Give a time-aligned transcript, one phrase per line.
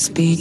[0.00, 0.39] speak.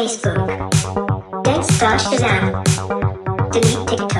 [0.00, 0.48] Facebook.
[1.44, 2.64] Get Stash Shazam.
[3.52, 4.19] Delete TikTok.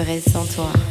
[0.00, 0.89] Ferais sans toi.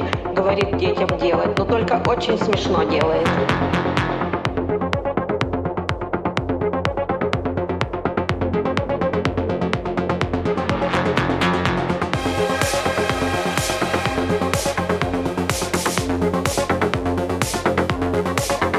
[0.00, 3.28] Куки-бакуки говорит детям делать, но только очень смешно делает.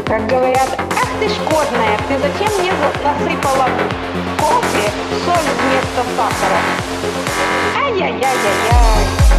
[0.06, 3.68] Как говорят, ах ты шкодная, ты зачем мне за- насыпала
[4.40, 4.90] кофе
[5.26, 6.62] соль вместо сахара?
[7.84, 9.37] Ай-яй-яй-яй-яй.